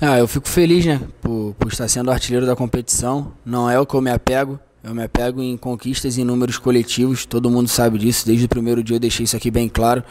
Ah, 0.00 0.18
eu 0.18 0.26
fico 0.26 0.48
feliz, 0.48 0.86
né, 0.86 1.00
por, 1.20 1.54
por 1.58 1.70
estar 1.70 1.86
sendo 1.86 2.10
artilheiro 2.10 2.46
da 2.46 2.56
competição. 2.56 3.32
Não 3.44 3.70
é 3.70 3.78
o 3.78 3.84
que 3.84 3.94
eu 3.94 4.00
me 4.00 4.10
apego, 4.10 4.58
eu 4.82 4.94
me 4.94 5.02
apego 5.02 5.42
em 5.42 5.56
conquistas 5.58 6.16
e 6.16 6.24
números 6.24 6.56
coletivos, 6.56 7.26
todo 7.26 7.50
mundo 7.50 7.68
sabe 7.68 7.98
disso, 7.98 8.26
desde 8.26 8.46
o 8.46 8.48
primeiro 8.48 8.82
dia 8.82 8.96
eu 8.96 9.00
deixei 9.00 9.24
isso 9.24 9.36
aqui 9.36 9.50
bem 9.50 9.68
claro. 9.68 10.02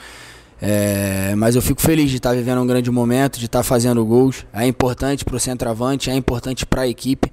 É, 0.62 1.34
mas 1.36 1.56
eu 1.56 1.62
fico 1.62 1.82
feliz 1.82 2.10
de 2.10 2.18
estar 2.18 2.34
vivendo 2.36 2.62
um 2.62 2.68
grande 2.68 2.92
momento, 2.92 3.40
de 3.40 3.46
estar 3.46 3.64
fazendo 3.64 4.04
gols. 4.06 4.46
É 4.54 4.68
importante 4.68 5.24
para 5.24 5.36
o 5.36 5.40
centroavante, 5.40 6.10
é 6.10 6.16
importante 6.16 6.66
para 6.66 6.82
a 6.82 6.88
equipe, 6.88 7.32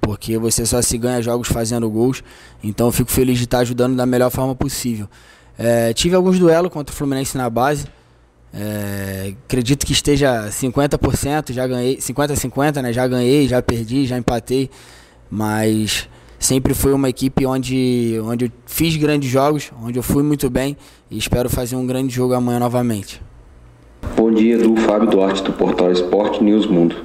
porque 0.00 0.36
você 0.36 0.66
só 0.66 0.82
se 0.82 0.98
ganha 0.98 1.22
jogos 1.22 1.48
fazendo 1.48 1.88
gols. 1.88 2.22
Então 2.62 2.86
eu 2.88 2.92
fico 2.92 3.10
feliz 3.10 3.38
de 3.38 3.44
estar 3.44 3.58
ajudando 3.58 3.96
da 3.96 4.04
melhor 4.04 4.30
forma 4.30 4.54
possível. 4.54 5.08
É, 5.58 5.92
tive 5.94 6.14
alguns 6.14 6.38
duelos 6.38 6.70
contra 6.70 6.92
o 6.92 6.96
Fluminense 6.96 7.36
na 7.36 7.48
base. 7.48 7.86
É, 8.52 9.34
acredito 9.44 9.84
que 9.84 9.92
esteja 9.92 10.48
50%, 10.48 11.52
já 11.52 11.66
ganhei, 11.66 11.96
50-50, 11.96 12.82
né? 12.82 12.92
Já 12.92 13.06
ganhei, 13.06 13.48
já 13.48 13.60
perdi, 13.62 14.06
já 14.06 14.18
empatei. 14.18 14.70
Mas 15.30 16.08
sempre 16.38 16.74
foi 16.74 16.92
uma 16.92 17.08
equipe 17.08 17.46
onde, 17.46 18.20
onde 18.24 18.46
eu 18.46 18.50
fiz 18.66 18.96
grandes 18.96 19.30
jogos, 19.30 19.72
onde 19.82 19.98
eu 19.98 20.02
fui 20.02 20.22
muito 20.22 20.48
bem 20.50 20.76
e 21.10 21.18
espero 21.18 21.48
fazer 21.48 21.76
um 21.76 21.86
grande 21.86 22.14
jogo 22.14 22.34
amanhã 22.34 22.58
novamente. 22.58 23.20
Bom 24.16 24.30
dia, 24.30 24.58
do 24.58 24.76
Fábio 24.76 25.08
Duarte 25.08 25.42
do 25.42 25.52
portal 25.52 25.90
Esporte 25.90 26.42
News 26.42 26.66
Mundo. 26.66 26.96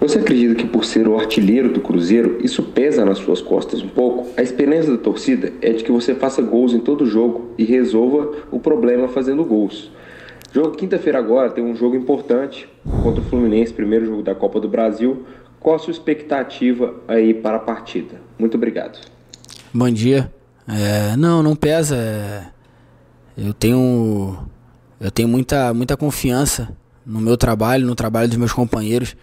Você 0.00 0.18
acredita 0.18 0.54
que 0.54 0.66
por 0.66 0.84
ser 0.84 1.08
o 1.08 1.18
artilheiro 1.18 1.70
do 1.72 1.80
Cruzeiro, 1.80 2.38
isso 2.42 2.62
pesa 2.62 3.04
nas 3.04 3.18
suas 3.18 3.40
costas 3.40 3.82
um 3.82 3.88
pouco? 3.88 4.28
A 4.36 4.42
esperança 4.42 4.90
da 4.90 4.98
torcida 4.98 5.52
é 5.62 5.72
de 5.72 5.82
que 5.82 5.90
você 5.90 6.14
faça 6.14 6.42
gols 6.42 6.74
em 6.74 6.80
todo 6.80 7.06
jogo 7.06 7.50
e 7.56 7.64
resolva 7.64 8.30
o 8.50 8.60
problema 8.60 9.08
fazendo 9.08 9.44
gols. 9.44 9.90
Jogo 10.52 10.76
quinta-feira 10.76 11.18
agora 11.18 11.50
tem 11.50 11.64
um 11.64 11.74
jogo 11.74 11.96
importante 11.96 12.68
contra 13.02 13.20
o 13.20 13.24
Fluminense, 13.24 13.72
primeiro 13.72 14.06
jogo 14.06 14.22
da 14.22 14.34
Copa 14.34 14.60
do 14.60 14.68
Brasil, 14.68 15.24
qual 15.60 15.76
a 15.76 15.78
sua 15.78 15.90
expectativa 15.90 16.94
aí 17.08 17.34
para 17.34 17.56
a 17.56 17.60
partida? 17.60 18.20
Muito 18.38 18.56
obrigado. 18.56 18.98
Bom 19.72 19.90
dia. 19.90 20.32
É, 20.68 21.16
não, 21.16 21.42
não 21.42 21.54
pesa. 21.54 21.96
É, 21.96 22.46
eu 23.36 23.52
tenho, 23.52 24.36
eu 25.00 25.10
tenho 25.10 25.28
muita, 25.28 25.72
muita 25.74 25.96
confiança 25.96 26.68
no 27.04 27.20
meu 27.20 27.36
trabalho, 27.36 27.86
no 27.86 27.94
trabalho 27.94 28.28
dos 28.28 28.36
meus 28.36 28.52
companheiros. 28.52 29.16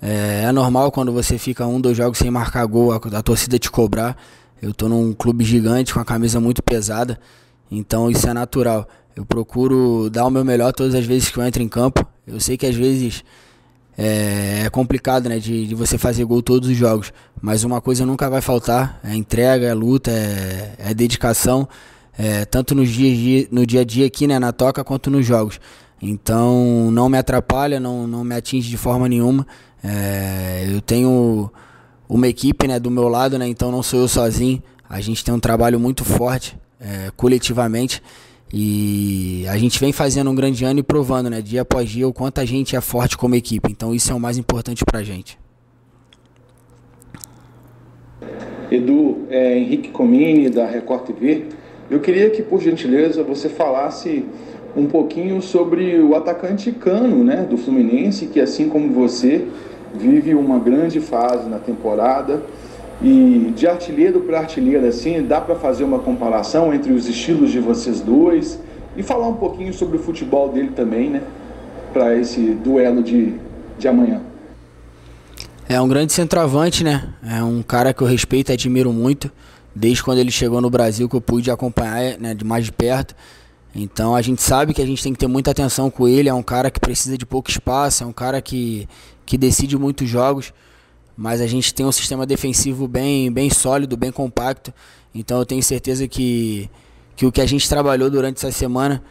É, 0.00 0.44
é 0.44 0.52
normal 0.52 0.90
quando 0.90 1.12
você 1.12 1.38
fica 1.38 1.66
um, 1.66 1.80
dois 1.80 1.96
jogos 1.96 2.18
sem 2.18 2.30
marcar 2.30 2.64
gol, 2.66 2.92
a, 2.92 2.96
a 2.96 3.22
torcida 3.22 3.58
te 3.58 3.70
cobrar. 3.70 4.16
Eu 4.60 4.70
estou 4.70 4.88
num 4.88 5.12
clube 5.12 5.44
gigante 5.44 5.94
com 5.94 6.00
a 6.00 6.04
camisa 6.04 6.40
muito 6.40 6.62
pesada, 6.62 7.18
então 7.70 8.10
isso 8.10 8.28
é 8.28 8.32
natural. 8.32 8.88
Eu 9.14 9.24
procuro 9.24 10.08
dar 10.10 10.26
o 10.26 10.30
meu 10.30 10.44
melhor 10.44 10.72
todas 10.72 10.94
as 10.94 11.04
vezes 11.04 11.28
que 11.30 11.38
eu 11.38 11.44
entro 11.44 11.62
em 11.62 11.68
campo. 11.68 12.06
Eu 12.26 12.40
sei 12.40 12.56
que 12.56 12.66
às 12.66 12.74
vezes 12.74 13.24
é, 14.00 14.62
é 14.64 14.70
complicado, 14.70 15.28
né, 15.28 15.40
de, 15.40 15.66
de, 15.66 15.74
você 15.74 15.98
fazer 15.98 16.24
gol 16.24 16.40
todos 16.40 16.68
os 16.68 16.76
jogos. 16.76 17.12
Mas 17.42 17.64
uma 17.64 17.80
coisa 17.80 18.06
nunca 18.06 18.30
vai 18.30 18.40
faltar: 18.40 19.00
é 19.02 19.12
entrega, 19.12 19.66
é 19.66 19.74
luta, 19.74 20.12
é, 20.12 20.74
é 20.78 20.94
dedicação, 20.94 21.68
é, 22.16 22.44
tanto 22.44 22.76
no 22.76 22.86
dia, 22.86 23.48
no 23.50 23.66
dia 23.66 23.80
a 23.80 23.84
dia 23.84 24.06
aqui, 24.06 24.28
né, 24.28 24.38
na 24.38 24.52
toca, 24.52 24.84
quanto 24.84 25.10
nos 25.10 25.26
jogos. 25.26 25.60
Então 26.00 26.92
não 26.92 27.08
me 27.08 27.18
atrapalha, 27.18 27.80
não, 27.80 28.06
não 28.06 28.22
me 28.22 28.36
atinge 28.36 28.70
de 28.70 28.76
forma 28.76 29.08
nenhuma. 29.08 29.44
É, 29.82 30.68
eu 30.72 30.80
tenho 30.80 31.50
uma 32.08 32.28
equipe 32.28 32.68
né, 32.68 32.78
do 32.78 32.92
meu 32.92 33.08
lado, 33.08 33.36
né, 33.36 33.48
então 33.48 33.72
não 33.72 33.82
sou 33.82 34.02
eu 34.02 34.08
sozinho. 34.08 34.62
A 34.88 35.00
gente 35.00 35.24
tem 35.24 35.34
um 35.34 35.40
trabalho 35.40 35.78
muito 35.80 36.04
forte 36.04 36.56
é, 36.80 37.10
coletivamente. 37.16 38.00
E 38.52 39.44
a 39.48 39.58
gente 39.58 39.78
vem 39.78 39.92
fazendo 39.92 40.30
um 40.30 40.34
grande 40.34 40.64
ano 40.64 40.80
e 40.80 40.82
provando, 40.82 41.28
né, 41.28 41.42
dia 41.42 41.62
após 41.62 41.88
dia, 41.88 42.08
o 42.08 42.12
quanto 42.12 42.40
a 42.40 42.44
gente 42.44 42.74
é 42.74 42.80
forte 42.80 43.16
como 43.16 43.34
equipe. 43.34 43.70
Então 43.70 43.94
isso 43.94 44.10
é 44.10 44.14
o 44.14 44.20
mais 44.20 44.38
importante 44.38 44.84
pra 44.84 45.02
gente. 45.02 45.38
Edu, 48.70 49.26
é, 49.30 49.58
Henrique 49.58 49.90
Comini, 49.90 50.50
da 50.50 50.66
Record 50.66 51.04
TV. 51.06 51.44
Eu 51.90 52.00
queria 52.00 52.28
que, 52.30 52.42
por 52.42 52.60
gentileza, 52.60 53.22
você 53.22 53.48
falasse 53.48 54.24
um 54.76 54.86
pouquinho 54.86 55.40
sobre 55.40 55.98
o 55.98 56.14
atacante 56.14 56.70
Cano, 56.72 57.24
né, 57.24 57.46
do 57.48 57.56
Fluminense, 57.56 58.26
que 58.26 58.40
assim 58.40 58.68
como 58.68 58.92
você, 58.92 59.46
vive 59.94 60.34
uma 60.34 60.58
grande 60.58 61.00
fase 61.00 61.48
na 61.48 61.58
temporada. 61.58 62.42
E 63.00 63.52
de 63.54 63.66
artilheiro 63.66 64.20
para 64.20 64.40
artilheiro, 64.40 64.86
assim, 64.86 65.22
dá 65.22 65.40
para 65.40 65.54
fazer 65.54 65.84
uma 65.84 66.00
comparação 66.00 66.74
entre 66.74 66.92
os 66.92 67.08
estilos 67.08 67.50
de 67.52 67.60
vocês 67.60 68.00
dois 68.00 68.58
e 68.96 69.02
falar 69.02 69.28
um 69.28 69.34
pouquinho 69.34 69.72
sobre 69.72 69.96
o 69.96 70.00
futebol 70.00 70.48
dele 70.48 70.70
também, 70.74 71.08
né? 71.08 71.22
Para 71.92 72.16
esse 72.16 72.40
duelo 72.54 73.02
de, 73.02 73.34
de 73.78 73.86
amanhã. 73.86 74.20
É 75.68 75.80
um 75.80 75.86
grande 75.86 76.12
centroavante, 76.12 76.82
né? 76.82 77.14
É 77.24 77.42
um 77.42 77.62
cara 77.62 77.94
que 77.94 78.02
eu 78.02 78.06
respeito 78.06 78.50
e 78.50 78.54
admiro 78.54 78.92
muito. 78.92 79.30
Desde 79.74 80.02
quando 80.02 80.18
ele 80.18 80.32
chegou 80.32 80.60
no 80.60 80.68
Brasil, 80.68 81.08
que 81.08 81.14
eu 81.14 81.20
pude 81.20 81.50
acompanhar 81.52 82.18
né, 82.18 82.34
de 82.34 82.44
mais 82.44 82.64
de 82.64 82.72
perto. 82.72 83.14
Então 83.74 84.16
a 84.16 84.22
gente 84.22 84.42
sabe 84.42 84.74
que 84.74 84.82
a 84.82 84.86
gente 84.86 85.00
tem 85.00 85.12
que 85.12 85.18
ter 85.18 85.28
muita 85.28 85.52
atenção 85.52 85.88
com 85.88 86.08
ele. 86.08 86.28
É 86.28 86.34
um 86.34 86.42
cara 86.42 86.68
que 86.68 86.80
precisa 86.80 87.16
de 87.16 87.24
pouco 87.24 87.48
espaço, 87.48 88.02
é 88.02 88.06
um 88.06 88.12
cara 88.12 88.42
que, 88.42 88.88
que 89.24 89.38
decide 89.38 89.78
muitos 89.78 90.08
jogos 90.08 90.52
mas 91.20 91.40
a 91.40 91.48
gente 91.48 91.74
tem 91.74 91.84
um 91.84 91.90
sistema 91.90 92.24
defensivo 92.24 92.86
bem, 92.86 93.32
bem 93.32 93.50
sólido, 93.50 93.96
bem 93.96 94.12
compacto. 94.12 94.72
Então 95.12 95.40
eu 95.40 95.44
tenho 95.44 95.60
certeza 95.60 96.06
que, 96.06 96.70
que 97.16 97.26
o 97.26 97.32
que 97.32 97.40
a 97.40 97.46
gente 97.46 97.68
trabalhou 97.68 98.08
durante 98.08 98.36
essa 98.36 98.56
semana, 98.56 99.02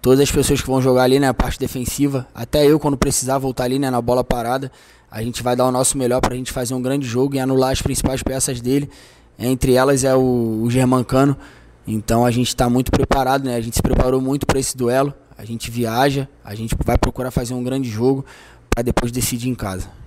todas 0.00 0.20
as 0.20 0.30
pessoas 0.30 0.60
que 0.60 0.66
vão 0.68 0.80
jogar 0.80 1.02
ali 1.02 1.18
na 1.18 1.26
né, 1.26 1.32
parte 1.32 1.58
defensiva, 1.58 2.28
até 2.32 2.64
eu 2.64 2.78
quando 2.78 2.96
precisar 2.96 3.38
voltar 3.38 3.64
ali 3.64 3.80
né, 3.80 3.90
na 3.90 4.00
bola 4.00 4.22
parada, 4.22 4.70
a 5.10 5.20
gente 5.24 5.42
vai 5.42 5.56
dar 5.56 5.66
o 5.66 5.72
nosso 5.72 5.98
melhor 5.98 6.20
para 6.20 6.34
a 6.34 6.36
gente 6.36 6.52
fazer 6.52 6.72
um 6.72 6.80
grande 6.80 7.04
jogo 7.04 7.34
e 7.34 7.40
anular 7.40 7.72
as 7.72 7.82
principais 7.82 8.22
peças 8.22 8.60
dele. 8.60 8.88
Entre 9.36 9.72
elas 9.72 10.04
é 10.04 10.14
o, 10.14 10.60
o 10.62 10.70
Germancano. 10.70 11.36
Então 11.84 12.24
a 12.24 12.30
gente 12.30 12.46
está 12.46 12.70
muito 12.70 12.92
preparado, 12.92 13.42
né? 13.42 13.56
A 13.56 13.60
gente 13.60 13.74
se 13.74 13.82
preparou 13.82 14.20
muito 14.20 14.46
para 14.46 14.60
esse 14.60 14.76
duelo. 14.76 15.12
A 15.36 15.44
gente 15.44 15.68
viaja, 15.68 16.28
a 16.44 16.54
gente 16.54 16.76
vai 16.84 16.96
procurar 16.96 17.32
fazer 17.32 17.54
um 17.54 17.64
grande 17.64 17.90
jogo 17.90 18.24
para 18.70 18.84
depois 18.84 19.10
decidir 19.10 19.48
em 19.48 19.54
casa. 19.56 20.05